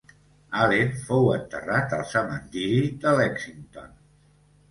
Allen 0.61 0.95
fou 1.09 1.27
enterrat 1.33 1.93
al 1.97 2.01
cementiri 2.13 2.81
de 3.05 3.13
Lexington. 3.21 3.93